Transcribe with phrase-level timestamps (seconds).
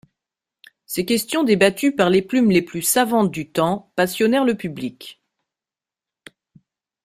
[0.87, 5.21] Ces questions, débattues par les plumes les plus savantes du temps, passionnèrent le public.